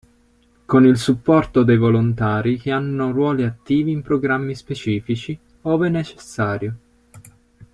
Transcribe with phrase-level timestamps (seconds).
[0.65, 6.75] Con il supporto dei volontari che hanno ruoli attivi in programmi specifici, ove necessario.